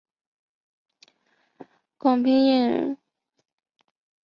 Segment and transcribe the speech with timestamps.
[1.99, 2.97] 广平酂人。